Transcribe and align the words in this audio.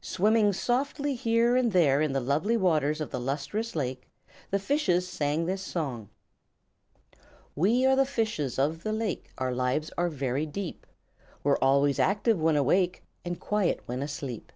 Swimming 0.00 0.54
softly 0.54 1.14
here 1.14 1.54
and 1.54 1.70
there 1.72 2.00
in 2.00 2.14
the 2.14 2.18
lovely 2.20 2.56
waters 2.56 2.98
of 2.98 3.10
the 3.10 3.20
Lustrous 3.20 3.76
Lake, 3.76 4.08
the 4.50 4.58
fishes 4.58 5.06
sang 5.06 5.44
this 5.44 5.60
song: 5.60 6.08
"We 7.54 7.84
are 7.84 7.94
the 7.94 8.06
fishes 8.06 8.58
of 8.58 8.84
the 8.84 8.92
lake; 8.94 9.28
Our 9.36 9.52
lives 9.54 9.90
are 9.98 10.08
very 10.08 10.46
deep; 10.46 10.86
We're 11.44 11.58
always 11.58 11.98
active 11.98 12.40
when 12.40 12.56
awake 12.56 13.02
And 13.22 13.38
quiet 13.38 13.80
when 13.84 14.00
asleep. 14.02 14.50